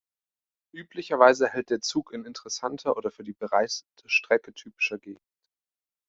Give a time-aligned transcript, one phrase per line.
[0.71, 5.21] Üblicherweise hält der Zug in interessanter oder für die bereiste Strecke typischer Gegend.